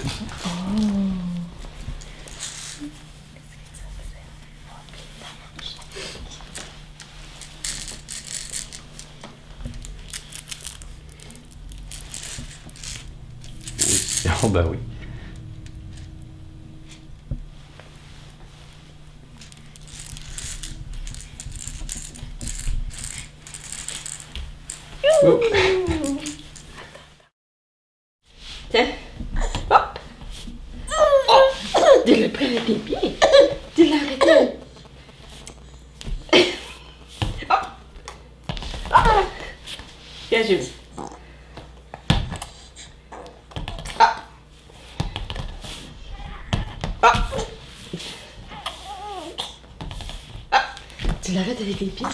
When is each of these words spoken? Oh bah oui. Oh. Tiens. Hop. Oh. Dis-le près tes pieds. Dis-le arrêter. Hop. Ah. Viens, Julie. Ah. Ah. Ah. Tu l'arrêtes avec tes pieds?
Oh 14.42 14.48
bah 14.48 14.64
oui. 14.66 14.78
Oh. 25.22 25.40
Tiens. 28.70 28.86
Hop. 32.00 32.06
Oh. 32.06 32.12
Dis-le 32.12 32.28
près 32.30 32.46
tes 32.46 32.74
pieds. 32.74 33.16
Dis-le 33.76 33.94
arrêter. 33.94 34.56
Hop. 37.50 37.56
Ah. 38.90 39.04
Viens, 40.30 40.42
Julie. 40.42 40.72
Ah. 43.98 44.16
Ah. 47.02 47.12
Ah. 50.52 50.60
Tu 51.22 51.32
l'arrêtes 51.32 51.60
avec 51.60 51.78
tes 51.78 51.86
pieds? 51.86 52.06